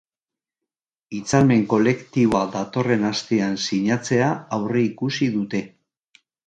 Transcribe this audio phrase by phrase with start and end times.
[1.17, 5.67] Hitzarmen kolektiboa datorren astean sinatzea aurreikusi dute.